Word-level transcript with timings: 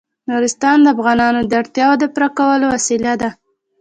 نورستان 0.29 0.77
د 0.81 0.87
افغانانو 0.95 1.39
د 1.45 1.51
اړتیاوو 1.61 1.99
د 2.01 2.05
پوره 2.13 2.29
کولو 2.37 2.65
وسیله 2.75 3.13
ده. 3.21 3.29